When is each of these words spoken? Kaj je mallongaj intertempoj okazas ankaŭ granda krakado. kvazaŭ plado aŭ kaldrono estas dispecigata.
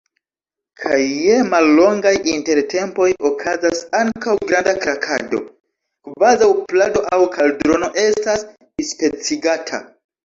Kaj 0.83 0.99
je 1.07 1.33
mallongaj 1.49 2.13
intertempoj 2.31 3.09
okazas 3.29 3.83
ankaŭ 3.99 4.35
granda 4.53 4.73
krakado. 4.85 5.43
kvazaŭ 6.09 6.49
plado 6.73 7.05
aŭ 7.19 7.21
kaldrono 7.37 7.91
estas 8.09 8.47
dispecigata. 8.65 9.85